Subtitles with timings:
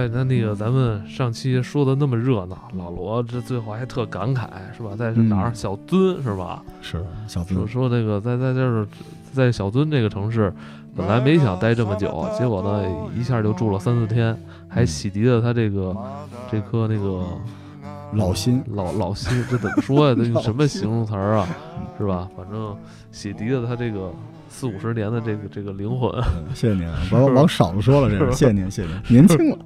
[0.00, 4.92] 哎，那那个咱们上期说的那么热闹，老罗这最后还特感慨是吧？
[4.96, 5.52] 在是哪儿？
[5.54, 6.62] 小樽是吧？
[6.80, 8.86] 是小说樽，说那个在在这儿，
[9.34, 10.50] 在小樽这个城市，
[10.96, 14.34] 本来没想待这么久，结果呢一下就住了三四天，
[14.68, 15.94] 还洗涤了他这个
[16.50, 17.22] 这颗那个
[18.14, 20.14] 老心老老心，这怎么说呀？
[20.16, 21.46] 这老什么形容词儿啊？
[21.98, 22.26] 是吧？
[22.34, 22.74] 反正
[23.12, 24.10] 洗涤了他这个
[24.50, 26.10] 四五十年的这个这个灵魂。
[26.36, 29.58] 嗯 谢谢您，往往少了说了，这是谢谢您，谢谢您，年轻了，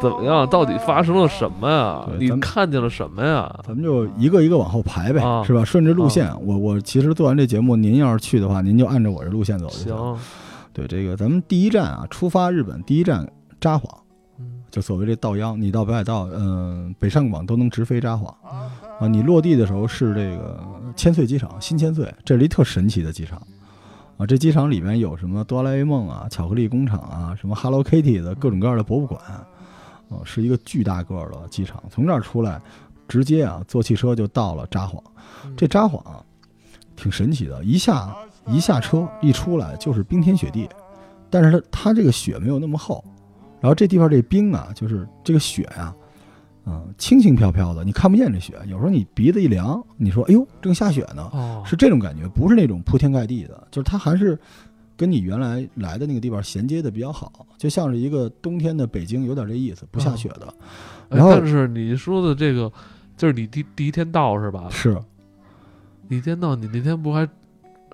[0.00, 0.48] 怎么样？
[0.48, 2.06] 到底发生了什么呀？
[2.18, 3.54] 你们看见了什么呀？
[3.66, 5.64] 咱们就一个一个往后排呗，啊是吧？
[5.64, 9.88] 顺着路线，我我其实做完这节目，您要是去的话，您就按照我这路线走就行。
[9.88, 10.18] 行，
[10.72, 13.28] 对，这个咱们第一站啊，出发日本第一站
[13.60, 13.82] 札幌，
[14.38, 19.08] 嗯就所谓这道央，你到北海道，嗯、北上广都能直飞札幌嗯啊。
[19.08, 20.62] 你落地的时候是这个
[20.96, 23.40] 千岁机场，新千岁，这是一特神奇的机场
[24.16, 24.26] 啊。
[24.26, 29.44] 这机场里面有什么哆啦 A 梦啊、巧克力工厂啊、什么 Hello Kitty 的各种各样的博物馆，啊，
[30.24, 31.82] 是一个巨大个儿的机场。
[31.90, 32.60] 从这儿出来，
[33.08, 35.02] 直接啊坐汽车就到了札幌。
[35.56, 36.22] 这札幌啊，
[36.96, 38.14] 挺神奇的，一下
[38.46, 40.68] 一下车一出来就是冰天雪地，
[41.28, 43.04] 但是它它这个雪没有那么厚，
[43.60, 45.94] 然后这地方这冰啊，就是这个雪呀、
[46.66, 48.54] 嗯，轻轻飘飘的，你看不见这雪。
[48.66, 54.38] 有时候你鼻子一凉，你说哎呦正下雪呢，哦，是这种感觉，不是那种铺天盖地的，就是它还是
[54.96, 60.46] 跟你原来来的那个地方衔接的比较好，就像是一个冬天的北京，有点这意思，不下雪的。
[61.10, 62.72] 哎然后但是你说的这个，
[63.16, 64.66] 就是你第第一天到是吧？
[64.70, 64.98] 是
[66.08, 67.28] 你一天到，你那天不还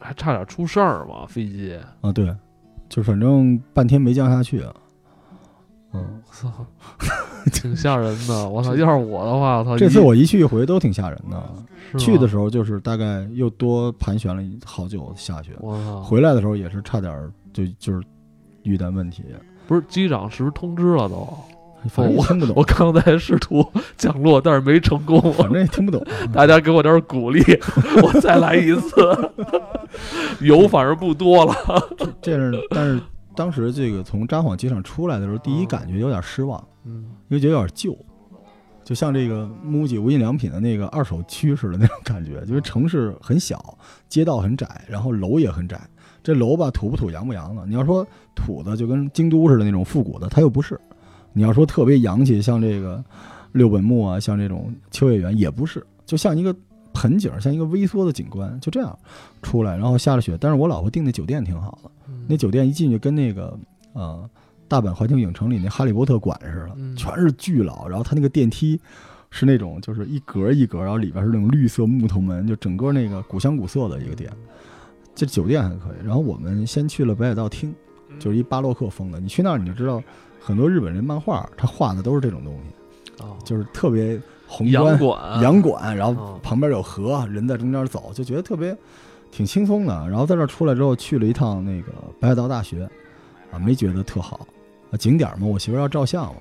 [0.01, 1.27] 还差点出事儿吗？
[1.27, 2.35] 飞机，啊，对，
[2.89, 4.65] 就反正半天没降下去。
[5.93, 6.67] 嗯，我操，
[7.53, 8.49] 挺吓人的。
[8.49, 11.99] 我操，要是我的话，我操，这次我一去一回都挺吓人的。
[11.99, 15.53] 去的时候就是大概又多盘旋了好久下去，
[16.03, 17.13] 回来的时候也是差点
[17.53, 18.01] 就就是
[18.63, 19.25] 遇到问题，
[19.67, 21.27] 不是机长是不是通知了都？
[21.89, 23.67] 反正也听不懂，我刚才试图
[23.97, 25.19] 降落，但是没成功。
[25.33, 26.05] 反正也听不懂。
[26.31, 27.43] 大家给我点鼓励，
[28.03, 28.95] 我再来一次。
[30.45, 31.55] 油反而不多了。
[32.21, 33.01] 这是，但是
[33.35, 37.97] 当时这个从札幌机场出来的时候，第一感觉有点失望，嗯，因为觉得有点旧，
[38.85, 42.45] 就像这个 MUJI 无印良品的那个二手区似的那种感觉。
[42.45, 45.81] 就是城市很小，街道很窄，然后楼也很窄。
[46.23, 47.65] 这楼吧，土不土，洋不洋的。
[47.67, 50.77] 你要说土的，就跟京都似的那种复古的，它又不是；
[51.33, 53.03] 你要说特别洋气，像这个
[53.53, 55.83] 六本木啊，像这种秋叶原，也不是。
[56.05, 56.55] 就像一个
[57.01, 58.99] 盆景，像一个微缩的景观，就这样
[59.41, 60.37] 出来，然后下了雪。
[60.39, 61.91] 但是我老婆订的酒店挺好的。
[62.29, 63.59] 那酒店一进去跟那个
[63.95, 64.29] 呃
[64.69, 68.79] 大阪环球影城里那哈利波特馆似的，嗯全是巨老，然后它那个电梯
[69.31, 74.31] 是那种就是一格一格，然后里边是那种绿色木头门，就整个那个古香古色的一个店。
[75.15, 76.05] 这酒店还可以。
[76.05, 77.75] 然后我们先去了北海道厅，
[78.19, 79.19] 就是一巴洛克风的。
[79.19, 80.03] 你去那儿你就知道，
[80.39, 88.77] 很多日本人漫画他画的都是这种东西，啊，就是特别宏洋观馆，洋馆，然后嗯旁边有河，人在中间走，就觉得特别
[89.31, 89.95] 挺轻松的。
[90.09, 92.83] 然后在这儿出来之后，去了一趟那个北海道大学，
[93.53, 94.45] 啊，没觉得特好。
[94.91, 96.41] 啊，景点嘛，我媳妇儿要照相嘛。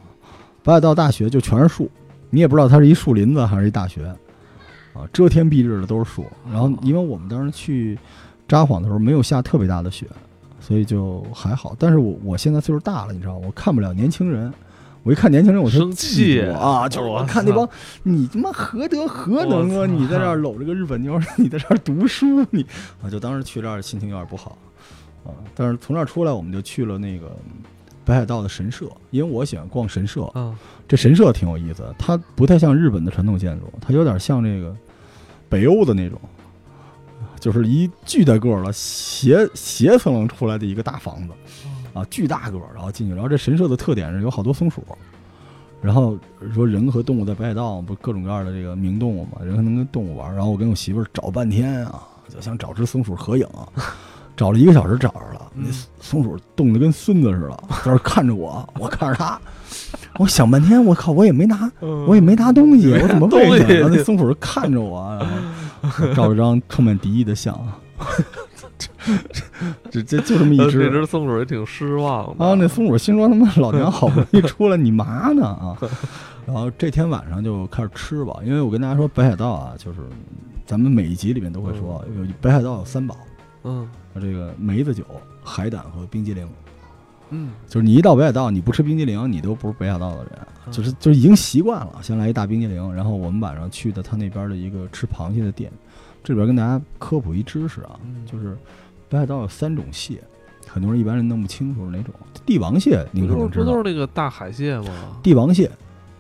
[0.64, 1.88] 北海道大学就全是树，
[2.32, 4.08] 你也不知道它是一树林子还是一大学，
[4.94, 6.26] 啊，遮天蔽日的都是树。
[6.52, 7.96] 然后因为我们当时去
[8.48, 10.08] 札幌的时候没有下特别大的雪，
[10.60, 11.76] 所以就还好。
[11.78, 14.52] 但是我我现在岁数大了，你知道吗，我看不了年轻人。
[15.10, 16.88] 我一看年轻人，我就生气啊！
[16.88, 17.68] 就是我看那帮
[18.04, 19.88] 你他妈何德何能啊！
[19.88, 22.64] 你在这儿搂着个日本妞， 你在这儿读书，你
[23.02, 24.56] 啊，就当时去这儿心情有点不好
[25.24, 25.34] 啊。
[25.56, 27.36] 但是从这儿出来，我们就去了那个
[28.06, 30.26] 北海道的神社，因为我喜欢逛神社。
[30.26, 30.56] 啊，
[30.88, 34.76] 这神社挺有意思的，它不太像日本的传统建筑，它有点像这个
[35.50, 36.22] 北欧的那种，
[37.40, 41.34] 就是一巨大个儿的斜斜层棱出来的一个大房子。
[41.94, 44.84] 啊，巨大个儿，然后进去，然后这神社的特点是有好多松鼠，
[45.82, 46.18] 然后
[46.54, 53.48] 说人和动物在北海道不各种各样的这个名动物嘛，人还能跟动物玩，然后我跟我媳妇儿找半天啊，就想找只松鼠合影，
[54.36, 55.66] 找了一个小时找着了，那
[56.00, 59.40] 松鼠冻得跟孙子似的，在那看着我，我看着它，
[60.18, 63.74] 我想半天，我靠，我也没拿，我也没拿东西，我怎么喂它？
[63.74, 65.18] 然后那松鼠看着我，
[65.82, 67.58] 然后照了张充满敌意的相。
[69.92, 75.78] 这这就这么一只，这只松鼠也挺失望的啊，那松鼠心说他妈老娘好不容易出来，你嘛呢啊？
[76.46, 80.00] 然后这天晚上就开始吃吧，因为我跟大家说北海道啊，就是
[80.66, 83.16] 咱们每一集里面都会说，有北海道有三宝，
[83.64, 83.88] 嗯
[84.20, 85.04] 这个梅子酒、
[85.44, 86.48] 海胆和冰激凌。
[87.32, 90.32] 嗯，就是你一到北海道，你不吃冰激凌，你都不是北海道的人，
[90.72, 92.00] 就是就已经习惯了。
[92.02, 95.72] 先来一大冰激凌，然后我们晚上去的他那边的一个吃螃蟹的店，
[96.24, 98.58] 这里边跟大家科普一知识啊，嗯就是
[99.08, 100.22] 北海道有三种蟹，
[100.68, 102.14] 很多人一般人弄不清楚是哪种。
[102.46, 105.18] 帝王蟹您不可能知道都是不都是，那个大海蟹吗？
[105.24, 105.70] 帝王蟹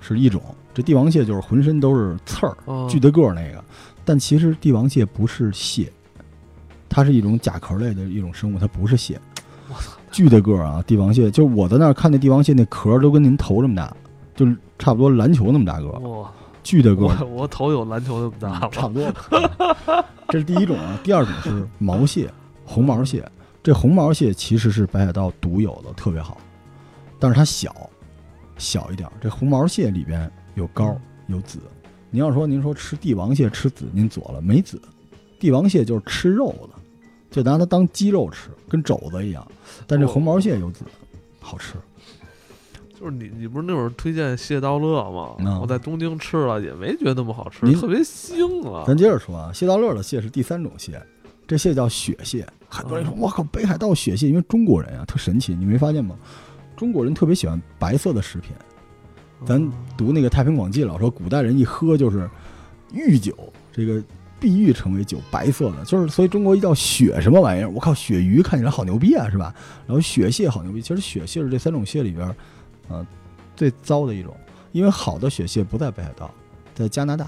[0.01, 0.41] 是一种，
[0.73, 3.63] 这帝王蟹就是浑身都是刺儿，嗯巨大个儿那个。
[4.05, 5.91] 但其实帝王蟹不是蟹，
[6.87, 9.19] 它是一种甲壳类的一种生物，它不是蟹。
[9.67, 10.83] 我操，巨的个儿啊！
[10.87, 13.95] 帝王蟹，就我在那儿看那帝王蟹，那壳儿都跟您头这么大，
[14.35, 15.89] 就是差不多篮球那么大个
[16.69, 20.05] 巨的个儿我，我头有篮球那么大嗯差了，不多。
[20.29, 22.31] 这是第一种啊，第二种是毛蟹，
[22.63, 23.27] 红毛蟹。
[23.63, 26.37] 这红毛蟹其实是北海道独有的，特别好，
[27.17, 27.89] 但是它小，
[28.59, 29.09] 小一点。
[29.19, 30.95] 这红毛蟹里边有膏
[31.25, 31.57] 有籽。
[32.11, 34.79] 您要说您说吃帝王蟹吃籽，您左了，没籽。
[35.39, 36.79] 帝王蟹就是吃肉的，
[37.31, 39.43] 就拿它当鸡肉吃，跟肘子一样。
[39.87, 40.85] 但这红毛蟹有籽，
[41.39, 41.73] 好吃。
[42.99, 45.35] 就是你你不是那会儿推荐蟹道乐吗？
[45.39, 48.83] 嗯我在东京吃了，也没觉得那么好吃，您特别腥啊。
[48.85, 51.01] 咱接着说啊，蟹道乐的蟹是第三种蟹，
[51.47, 52.45] 这蟹叫雪蟹。
[52.67, 56.13] 很多人说，我靠，北海道雪蟹，因为中国人啊特神奇，你没发现吗？
[56.75, 58.51] 中国人特别喜欢白色的食品。
[59.45, 62.29] 咱嗯读那个《太平广记》老说，古代人一喝就是
[62.91, 63.33] 御酒，
[63.71, 64.03] 这个
[64.41, 67.69] 碧玉成为酒，白色的，就是所以中国一叫雪什么玩意儿？
[67.69, 69.55] 我靠，鳕鱼看起来好牛逼啊，是吧？
[69.87, 72.35] 然后雪蟹好牛逼，其实雪蟹是这三种蟹里边，
[72.89, 73.05] 呃，
[73.55, 74.35] 最糟的一种，
[74.71, 76.29] 因为好的雪蟹不在北海道，
[76.75, 77.27] 在加拿大。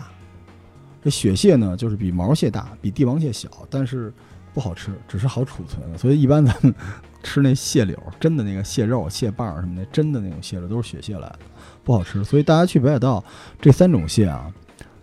[1.04, 4.14] 这雪蟹呢，就是比毛蟹大，比帝王蟹小，但是
[4.54, 5.98] 不好吃，只是好储存。
[5.98, 6.74] 所以一般咱们
[7.24, 11.40] 吃那蟹柳，真的那个蟹肉、蟹棒什么的，真的那种蟹肉都是雪蟹来的，
[11.84, 12.24] 不好吃。
[12.24, 13.24] 所以大家去北海道
[13.60, 14.52] 这三种蟹啊，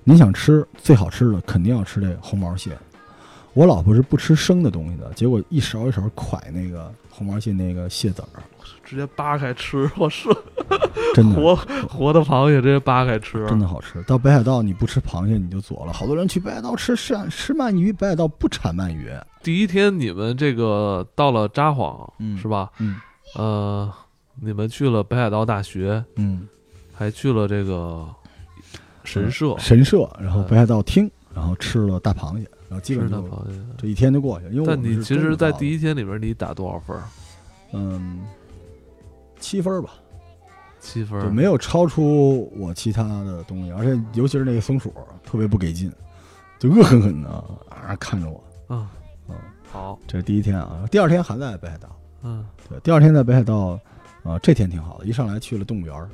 [0.04, 2.78] 您想吃最好吃的，肯定要吃这红毛蟹。
[3.58, 8.38] 我老婆是不吃生的东西的，结果一勺一勺蒯那个红毛蟹那个蟹籽儿，
[8.84, 10.28] 直接扒开吃，我是
[11.12, 11.56] 真的活
[11.88, 14.00] 活的螃蟹直接扒开吃，真的好吃。
[14.05, 15.93] 到北海道你不吃螃蟹你就左了。
[15.93, 19.10] 好多人去北海道吃吃吃鳗鱼，北海道不产鳗鱼。
[19.43, 22.70] 第一天你们这个到了札幌，嗯是吧？
[22.78, 22.94] 嗯
[23.34, 23.93] 呃，
[24.40, 26.46] 你们去了北海道大学，嗯，
[26.94, 28.06] 还去了这个
[29.02, 33.59] 神社，神社，然后北海道厅，然后吃了大螃蟹，然后基吃本就的螃蟹。
[33.76, 34.53] 这一天就过去了。
[34.53, 36.97] 因为我但你其实，在第一一天里边，你打多少分？
[37.73, 38.20] 嗯
[39.38, 39.91] 七分儿吧，
[40.81, 41.23] 七分儿。
[41.23, 44.93] 就没有超出我其他的东西，而且尤其是那个松鼠
[45.25, 45.93] 特别不给劲，
[46.59, 48.43] 就恶狠狠的啊看着我。
[48.69, 48.87] 嗯
[49.29, 49.35] 嗯，
[49.71, 51.88] 好，这是第一天啊，第二天还在北海道。
[52.23, 53.79] 嗯对，第二天在北海道，
[54.25, 56.09] 啊、这天挺好的，一上来去了动物园。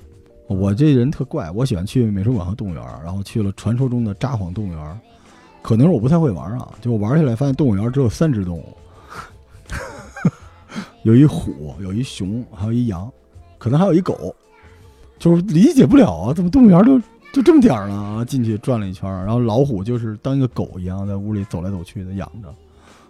[0.46, 4.98] 我这人特怪，我喜欢去美术馆和动物园，然后去了传说中的札幌动物园儿。
[5.64, 8.76] 可能是我不太会玩啊，就我玩起来发现动物园只有三只动物，
[11.04, 13.10] 有一虎，有一熊，还有一羊，
[13.56, 14.36] 可能还有一狗，
[15.18, 17.00] 就是理解不了啊，怎么动物园儿就
[17.32, 18.22] 就这么点儿呢？
[18.28, 22.54] 进去转了一圈，然后老虎就是当一个狗一样在屋里走来走去的养着，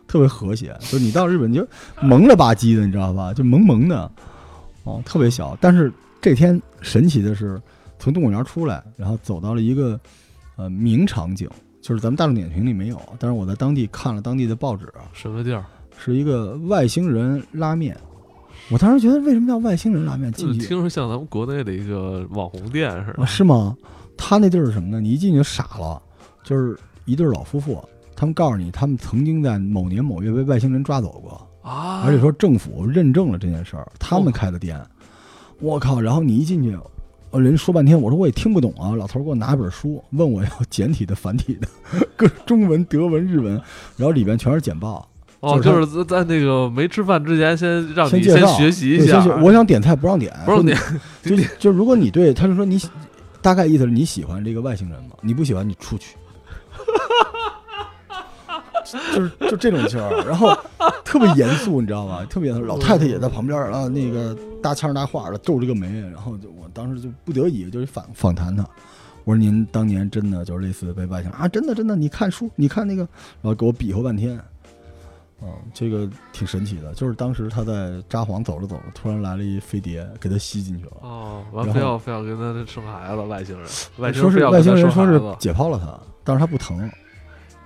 [0.06, 0.78] 特别和谐。
[0.78, 1.66] 就你到日本就
[2.00, 3.34] 萌了吧唧的，你知道吧？
[3.34, 4.08] 就萌萌的，
[4.84, 5.58] 哦，特别小。
[5.60, 5.92] 但是
[6.22, 7.60] 这天神奇的是，
[7.98, 9.98] 从动物园出来，然后走到了一个
[10.54, 11.50] 呃名场景，
[11.84, 15.62] 就是咱们大众点评里没有，但是我在当地看了当地的报纸啊，什么地儿？
[15.98, 17.94] 是一个外星人拉面。
[18.70, 20.32] 我当时觉得为什么叫外星人拉面？
[20.32, 23.26] 进去 听着像咱们国内的一个网红店似的啊，。
[23.26, 23.76] 是吗？
[24.16, 24.98] 他那地儿是什么呢？
[24.98, 26.00] 你一进去就傻了，
[26.42, 31.46] 就是一对老夫妇，他们告诉你，他们曾经在某年某月被外星人抓走过。
[31.70, 32.02] 啊！
[32.04, 34.80] 而且说政府认证了这件事儿，他们哦开的店，
[35.60, 36.00] 我靠！
[36.00, 36.90] 然后你一进去，呃，
[37.40, 38.94] 人说半天，我说我也听不懂啊。
[38.96, 41.68] 老头儿给我拿一本书，问我要简体的、繁体的，
[42.16, 43.54] 各中文、德文、日文，
[43.96, 45.08] 然后里边全是简报。
[45.40, 50.78] 哦，就是在在那个没吃饭之前，先让你先学习一下我想点菜不让点，不让点，
[51.22, 52.88] 就就如果你对他就说你喜
[53.42, 55.10] 大概意思是你喜欢这个外星人吗？
[55.20, 56.16] 你不喜欢你出去。
[59.14, 60.56] 就是就这种劲儿，然后
[61.04, 62.24] 特别严肃，你知道吗？
[62.26, 68.62] 特别严肃老太太也在旁边儿，然后那个搭腔搭话的皱着个眉，然后就我当时就不得已就是访访谈他，
[69.24, 73.02] 我说您当年真的就是类似被外星人啊，真的真的，你看书，你看那个，
[73.42, 74.38] 然后给我比划半天，
[75.42, 80.92] 嗯，这个挺神奇的，就是当时他在札幌走着走着，突然来了一飞碟，给他吸进去了。
[81.00, 85.18] 哦，完非要非要跟他生孩子，外星人，外星说是外星人说是。
[85.38, 86.90] 解剖了他，但是他不疼。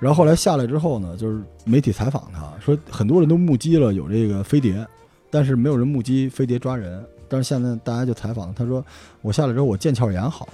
[0.00, 4.86] 然后后来下来之后呢，就是媒体采访他说，很多人都目击了有这个飞碟，
[5.28, 7.04] 但是没有人目击飞碟抓人。
[7.28, 8.82] 但是现在大家就采访他说，
[9.20, 10.52] 我下来之后我腱鞘炎好了，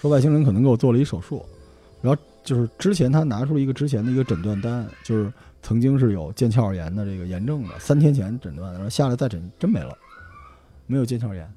[0.00, 1.42] 说外星人可能给我做了一手术，
[2.02, 9.96] 然后就是之前他拿出了一个之前的一个诊断单，就是曾经是有腱鞘炎的这个炎症的，三天前诊断的，然后下来再诊真没了，
[10.86, 11.50] 没有腱鞘炎。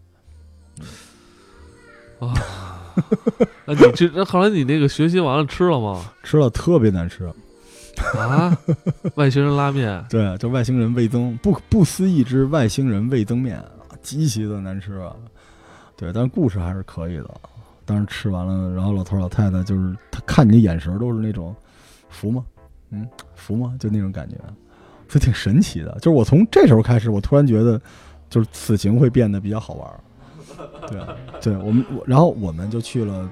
[2.20, 2.85] 啊
[3.66, 6.04] 那你这那后来你那个学习完了吃了吗？
[6.24, 7.26] 吃了特别难吃，
[8.18, 8.58] 啊，
[9.16, 13.64] 外星人拉面，对，就外星人味增，不不思议之外星人味增面，
[14.02, 15.16] 极其的难吃啊。
[15.98, 17.30] 对，但故事还是可以的。
[17.86, 21.56] 当时吃完了，然后老头老太太就是他看你的眼神都是那种
[22.10, 22.44] 服吗？
[22.92, 23.76] 嗯，服吗？
[23.80, 24.36] 就那种感觉，
[25.08, 25.92] 就挺神奇的。
[26.02, 27.80] 就是我从这时候开始，我突然觉得，
[28.30, 30.00] 就是此行会变得比较好玩儿。
[30.88, 31.02] 对，
[31.42, 33.30] 对我们，我然后我们就去了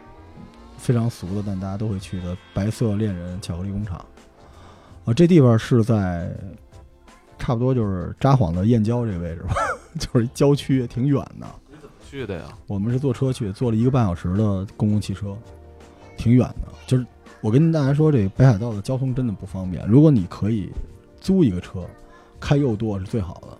[0.77, 4.03] 非常俗的，但大家都会去的白色恋人巧克力工厂。
[5.05, 6.31] 啊，这地方是在
[7.37, 9.53] 差不多就是札幌的燕郊这个位置吧，
[9.99, 11.47] 就是郊区，挺远的。
[12.09, 12.43] 去的呀？
[12.67, 15.35] 我们是坐车去，坐了一个半小时的公共汽车，
[16.15, 16.67] 挺远的。
[16.85, 17.05] 就是
[17.41, 19.85] 我跟大家说，这个北海道的交通真的不方便。
[19.87, 20.71] 如果你可以
[21.19, 21.83] 租一个车，
[22.39, 23.57] 开右舵是最好的。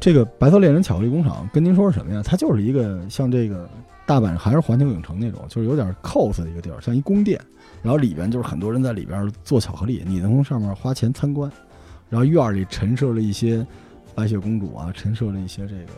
[0.00, 2.22] 这个白色恋人巧克力工厂跟您说是什么呀？
[2.24, 3.68] 它就是一个像这个
[4.06, 7.40] 大阪还是环球影城那种，就是有点 cos 的一个地儿，像一宫殿。
[7.82, 11.50] 然后里边就是很多人在里边做巧克力，你能从上面花钱参观。
[12.08, 13.66] 然后院里陈设了一些
[14.14, 15.92] 白雪公主啊，陈设了一些这个。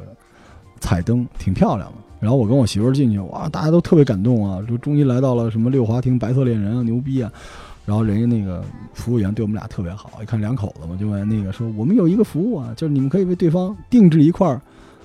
[0.83, 7.31] 彩灯挺漂亮的，然后我跟我媳妇进去，哇，大家都特别感动啊，就终于来到了什么六华亭白色恋人啊，牛逼啊！
[7.91, 8.63] 然后人家那个
[8.95, 14.61] 服务员对我们俩特别好，一看两口子嘛，就问那个说我们有一个服务啊，就是你们可以为对方定制一块儿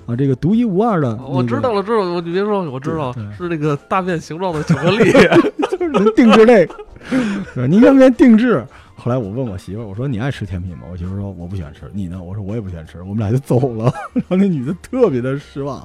[0.06, 1.16] 啊，这个独一无二的。
[1.16, 5.10] 我知道了，知道了，你别说，我知道是那个大便形状的巧克力，
[5.68, 6.64] 就是能定制那
[7.56, 8.64] 个，您愿不愿意定制？
[8.94, 10.84] 后来我问我媳妇儿，我说你爱吃甜品吗？
[10.88, 11.90] 我媳妇儿说我不喜欢吃。
[11.92, 12.22] 你呢？
[12.22, 13.00] 我说我也不喜欢吃。
[13.00, 13.92] 我们俩就走了。
[14.14, 15.84] 然后那女的特别的失望。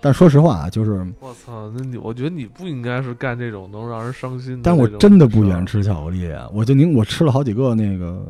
[0.00, 4.62] 但说实话啊，就是我操，那你我觉得你不应该是干这种能让人伤心的。
[4.64, 6.48] 但我真的不喜欢吃巧克力啊！
[6.54, 8.24] 我就您我吃了好几个那个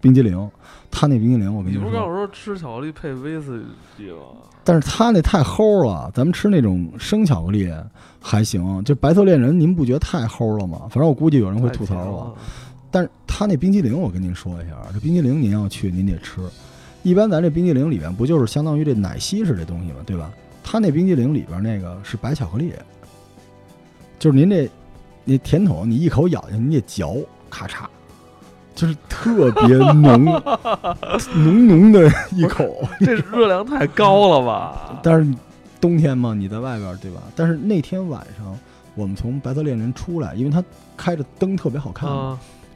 [0.00, 0.50] 冰激凌，
[0.90, 3.62] 他那冰激凌我跟你说，你不是跟我说吃巧克力配威士
[3.96, 4.42] 忌吗？
[4.64, 7.72] 但是他那太齁了，咱们吃那种生巧克力
[8.20, 8.82] 还行。
[8.84, 10.80] 就白色恋人，您不觉得太齁了吗？
[10.90, 12.36] 反正我估计有人会吐槽我。
[12.90, 16.40] 但是他那冰激凌，我跟您说一下，这冰激凌您要去，您得吃。
[17.04, 19.98] 一般咱这冰激凌里面不就是相当于这奶昔式这东西吗？
[20.04, 20.30] 对吧？
[20.70, 22.74] 他那冰激凌里边那个是白巧克力，
[24.18, 24.70] 就是您这
[25.24, 27.16] 那甜筒，你一口咬下去，你得嚼，
[27.48, 27.86] 咔嚓，
[28.74, 30.26] 就是特别浓
[31.34, 32.86] 浓浓的一口。
[33.00, 35.00] 这热量太高了吧？
[35.02, 35.34] 但是
[35.80, 37.22] 冬天嘛，你在外边对吧？
[37.34, 38.54] 但是那天晚上
[38.94, 40.62] 我们从白色恋人出来，因为它
[40.98, 42.10] 开着灯特别好看。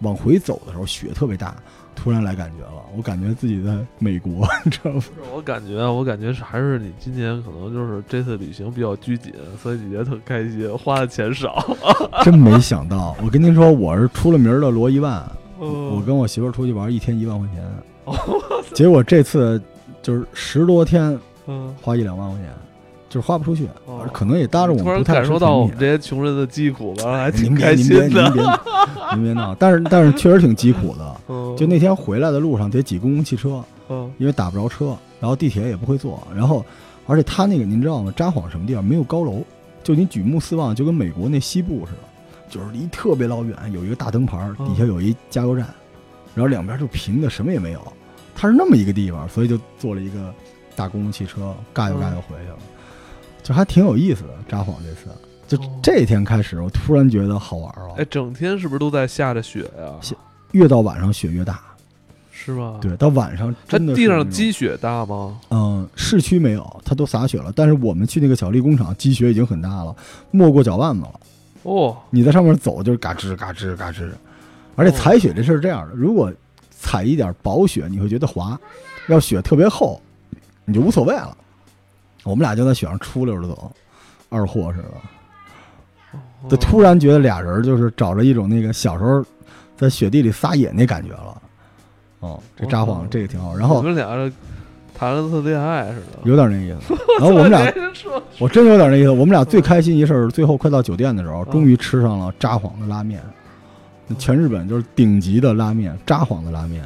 [0.02, 1.56] 往回走的时候雪特别大，
[1.94, 5.02] 突然来感觉了，我感觉自己在美国， 你知道吗？
[5.34, 9.32] 我感觉，我感觉是还是你今年可能就是这次旅行比较拘谨，
[9.62, 11.64] 所以你觉得特开心，花的钱少。
[12.24, 15.24] 真没想到，我跟您说，我是出了名的罗一万，
[15.58, 17.64] 我跟我媳妇出去玩一天一万块钱，
[18.74, 19.60] 结果这次
[20.02, 21.18] 就是十多天，
[21.80, 22.48] 花一两万块钱。
[23.12, 23.68] 就是花不出去，
[24.10, 28.04] 可能也搭着我们不太感受到我们这些穷人的疾苦吧，还挺开心的。
[28.06, 28.42] 您别您别
[29.12, 31.14] 您别闹，但是但是确实挺疾苦的。
[31.54, 33.62] 就那天回来的路上得挤公共汽车，
[34.16, 36.64] 因为打不着车，然后地铁也不会坐，然后
[37.06, 38.10] 而且他那个您知道吗？
[38.16, 39.42] 札幌什么地方没有高楼，
[39.82, 45.66] 就你举目四望就跟美国那西部似的，就是离特别老远有一个大灯牌，底下有一加油站，
[46.34, 47.92] 然后两边就平的，什么也没有。
[48.34, 50.34] 它是那么一个地方，所以就坐了一个
[50.74, 52.56] 大公共汽车，嘎悠嘎悠回去了。
[53.42, 55.08] 就还挺有意思的，札幌这次，
[55.48, 57.94] 就这一天开始，我突然觉得好玩了。
[57.98, 59.92] 哎，整天是不是都在下着雪呀？
[60.52, 61.60] 越到晚上雪越大，
[62.30, 62.78] 是吗？
[62.80, 63.94] 对，到晚上真的。
[63.94, 65.38] 地上积雪大吗？
[65.50, 67.52] 嗯，市区没有，它都洒雪了。
[67.56, 69.94] 但是我们去那个巧克力工厂，积雪已经很大了，
[70.30, 71.20] 没过脚腕子了。
[71.64, 74.10] 哦，你在上面走就是嘎吱嘎吱嘎吱，
[74.76, 76.32] 而且踩雪这事儿是这样的：如果
[76.70, 78.58] 踩一点薄雪，你会觉得滑；
[79.08, 80.00] 要雪特别厚，
[80.64, 81.36] 你就无所谓了。
[82.24, 83.72] 我们俩就在雪上出溜着走，
[84.28, 89.24] 二货似的，就突然觉得俩人就是找着一种那个小时候
[89.76, 91.42] 在雪地里撒野那感觉了。
[92.20, 93.56] 哦，这札幌这个挺好。
[93.56, 94.06] 然后我们俩
[94.94, 96.94] 谈了次恋爱似的，有点那意思。
[97.18, 97.72] 然后我们俩，
[98.38, 99.10] 我真有点那意思。
[99.10, 103.20] 我们俩最开心一事儿，最后快到酒店的时候，终于吃上了札幌的拉面，
[104.16, 106.84] 全日本就是顶级的拉面，札幌的拉面。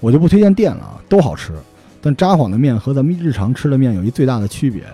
[0.00, 1.52] 我就不推荐店了，都好吃。
[2.04, 4.84] 但札幌的面和咱们日常吃的面有一最大的区别，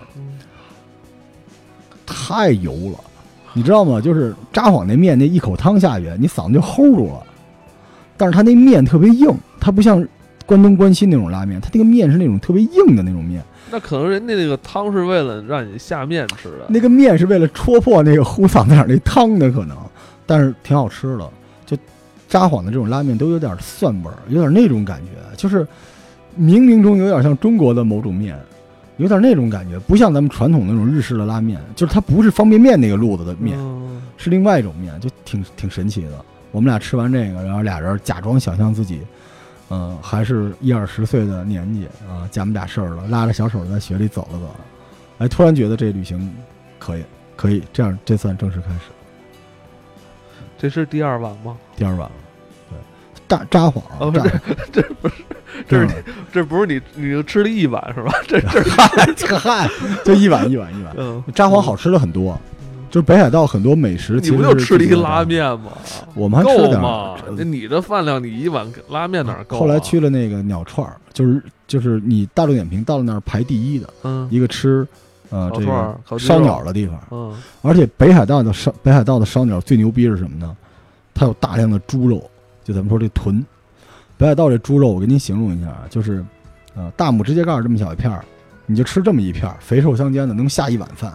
[2.05, 2.97] 太油了，
[3.51, 3.99] 你知道吗？
[3.99, 7.21] 就是札幌那面那一口汤下去，你嗓子就齁住了。
[8.15, 10.07] 但是它那面特别硬，它不像
[10.45, 13.43] 关东关西那种拉面，它那个面是那种特别硬的那种面。
[13.69, 19.75] 那可能人家那个汤是为了让你下面吃的，那个面是为了戳破那个糊嗓子眼那汤的可能，
[20.25, 21.29] 但是挺好吃的。
[21.65, 21.75] 就
[22.29, 25.67] 札幌的这种拉面都有点蒜味儿，有点那种感觉，就是。
[26.39, 28.39] 冥冥中有点像中国的某种面，
[28.97, 33.57] 有点那种感觉，不像咱们传统那种日式的拉面，就是它不是方便面那个路子的面，
[34.17, 36.25] 是另外一种面，就挺挺神奇的。
[36.51, 39.01] 我们俩吃完这个，然后俩人假装想象自己，
[39.69, 44.55] 嗯、还是一二十岁的年纪啊，家没俩事儿了，拉着小手在雪里走了走，
[45.19, 46.33] 哎，突然觉得这旅行
[46.77, 47.03] 可以，
[47.35, 48.79] 可以，这样这算正式开始。
[50.57, 51.57] 这是第二晚吗？
[51.75, 52.11] 第二晚了，
[52.69, 52.77] 对，
[53.27, 55.15] 扎扎谎，哦不是这不是，
[55.67, 58.11] 这是嗯这不是你你就吃了一碗是吧？
[58.27, 59.69] 这 这嗨， 这嗨，
[60.05, 60.93] 就一碗一碗一碗。
[60.97, 62.39] 嗯，札幌好吃的很多，
[62.89, 65.23] 就是北海道很多美食，你不就吃了一个拉？
[65.23, 65.71] 面吗？
[66.13, 67.35] 我们还吃了点？
[67.37, 69.59] 那你的饭量，你一碗拉面哪够啊？
[69.59, 74.85] 后来去了那个鸟串儿，就是就是你大众点评到了那儿排第一的嗯一个吃
[75.29, 80.55] 呃这个烧鸟的地方，嗯而且北海道的烧北海道的烧鸟最牛逼是什么呢？
[81.13, 82.29] 它有大量的猪肉，
[82.63, 83.43] 就咱们说这豚。
[84.21, 86.23] 北海道这猪肉，我给您形容一下啊，就是
[86.75, 88.23] 呃大拇指甲盖儿这么小一片儿，
[88.67, 91.11] 你就吃这么一片儿，肥瘦相间的，能下一碗饭。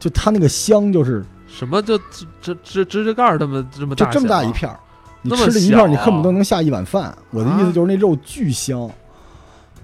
[0.00, 4.76] 就它那个香，就是什么就指指指指甲盖儿这么这么大就这么大一片儿，
[5.22, 7.16] 你吃这一片儿，你恨不啊得能下一碗饭。
[7.30, 8.90] 我的意思啊就是那肉巨香，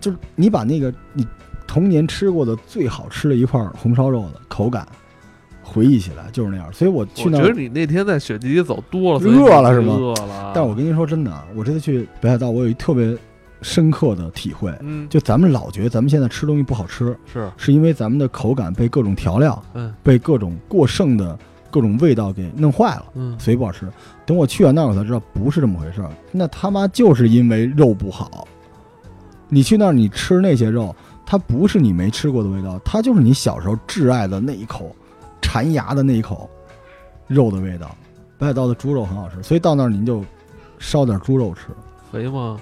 [0.00, 1.24] 就是你把那个你
[1.64, 4.84] 童年吃过的最好吃的一块红烧肉的口感
[5.72, 6.72] 回忆起来，就是那样。
[6.72, 10.52] 所以我去那儿我觉得你那天在雪地里走多了，饿了是吗饿了。
[10.54, 13.16] 但我跟您说真的啊，我这次去北海道，我有一特别
[13.62, 14.74] 深刻的体会。
[14.80, 21.38] 嗯，就咱们老觉得咱们现在吃东西不好吃，是是因为咱们的口感被各种调料、嗯被各种过剩的
[21.70, 23.86] 各种味道给弄坏了，嗯所以不好吃。
[24.26, 26.10] 等我去完那儿，我才知道不是这么回事儿。
[26.32, 28.46] 那他妈就是因为肉不好。
[29.48, 30.94] 你去那儿，你吃那些肉，
[31.26, 34.94] 它不是你没吃过的味道，它就是你小时候挚爱的那一口
[35.40, 36.48] 馋牙的那一口
[37.26, 37.94] 肉的味道。
[38.38, 40.24] 北海道的猪肉很好吃，所以到那儿您就
[40.78, 41.68] 烧点猪肉吃。
[42.10, 42.58] 肥吗？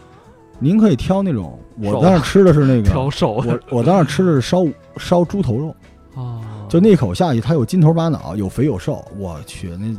[0.59, 4.67] 您可以挑那种，我瘦当时吃的是那个， 挑瘦我我当时吃的是烧
[4.97, 5.77] 烧猪头肉，
[6.17, 9.05] 啊，就那口下去，它有筋头巴脑，有肥有瘦。
[9.17, 9.97] 我去，那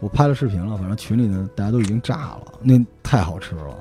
[0.00, 3.76] 我拍了视频了，反正群里的大家都已经炸了，那太好吃了。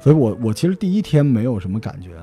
[0.00, 2.16] 所以我我其实第一天没有什么感觉，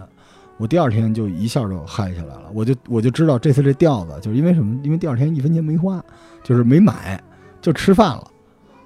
[0.57, 2.45] 我第二天就一下就嗨起来了。
[2.53, 4.79] 我就我就知道这次这调子就是因为什么？
[4.83, 6.03] 因为第二天一分钱没花，
[6.43, 7.21] 就是没买，
[7.61, 8.31] 就吃饭了。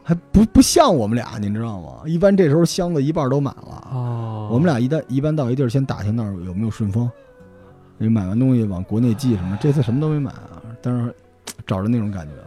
[0.03, 2.01] 还不不像我们俩，您知道吗？
[2.05, 3.87] 一般这时候箱子一半都满了。
[3.93, 7.09] 哦，我们俩一旦一般到一地儿，先打听那儿有没有顺丰，
[7.97, 9.57] 你买完东西往国内寄什么。
[9.61, 11.15] 这次什么都没买啊，但是
[11.67, 12.43] 找着那种感觉了。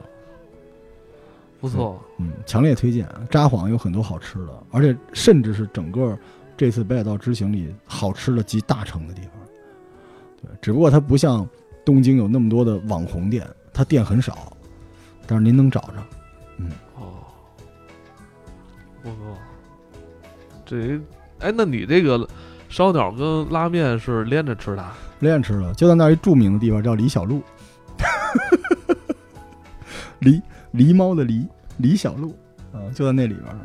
[1.61, 3.09] 不错，嗯，强烈推荐。
[3.31, 6.19] 札幌有很多好吃的，而且甚至是整个
[6.57, 9.31] 这次北海道之行里好吃的集大成的地方。
[10.41, 11.47] 对，只不过它不像
[11.85, 14.57] 东京有那么多的网红店，它店很少，
[15.27, 15.95] 但是您能找着。
[16.97, 17.25] 哦，
[19.03, 19.39] 不错。
[20.65, 20.99] 这
[21.41, 22.27] 哎，那你这个
[22.69, 24.85] 烧鸟跟拉面是连着吃的？
[25.19, 27.43] 连着吃的，就在那儿一著名的地方叫李小璐，
[30.21, 30.41] 狸
[30.73, 31.47] 狸猫的狸
[31.79, 32.35] 李小璐
[32.73, 33.59] 啊，就在那里边儿，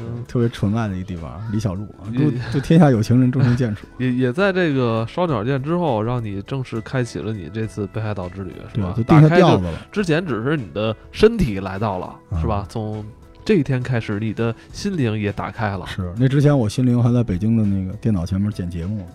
[0.00, 3.86] 嗯，特别纯爱的一个地方，李小璐啊，也祝祝天下有情人终成眷属。
[3.98, 8.92] 也也在这个烧鸟店之后，让你正式开启了你这次北海道之旅，是吧，？
[8.94, 9.72] 对就打开调子了。
[9.90, 12.64] 之前只是你的身体来到了，啊是吧？
[12.68, 13.04] 从
[13.44, 15.86] 这一天开始，你的心灵也打开了。
[15.86, 19.06] 是那之前我心灵还在北京的那个电脑前面剪节目。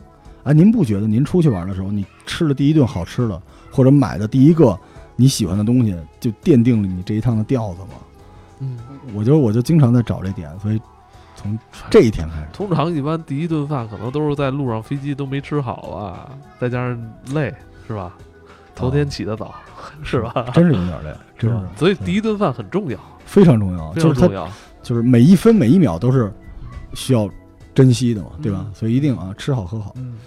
[0.44, 3.42] 哎，您不觉得您出去玩的时候，你吃的第一顿好吃的，
[3.72, 4.78] 或者买的第一个
[5.16, 7.94] 你喜欢的东西，就奠定了你这一趟的调子吗？
[8.64, 8.78] 嗯，
[9.14, 10.82] 我就我就经常在找这点，所以
[11.36, 11.58] 从
[11.90, 17.54] 这一天开始，通常一般第一顿饭可能都是在路上飞机都没吃好啊，再加上累，
[17.88, 18.14] 是吧？
[18.76, 19.54] 头天起得早，
[20.04, 20.48] 是吧？
[20.54, 21.60] 真是有点累， 真是？
[21.78, 24.50] 所以第一顿饭很重要，非常重要，非就是重要。
[24.82, 26.34] 就是每一分每一秒都是
[26.94, 27.30] 需要
[27.76, 28.66] 珍惜的嘛，对吧？
[28.66, 29.94] 嗯所以一定啊，吃好喝好。
[29.98, 30.18] 嗯，